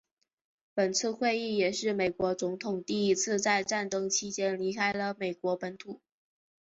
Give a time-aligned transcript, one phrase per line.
[0.73, 6.01] 本次会议也是美国总统第一次在战争期间离开了美国本土。